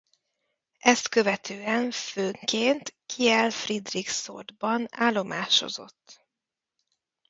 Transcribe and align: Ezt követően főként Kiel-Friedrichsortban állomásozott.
Ezt 0.79 1.09
követően 1.09 1.91
főként 1.91 2.95
Kiel-Friedrichsortban 3.05 4.87
állomásozott. 4.91 6.25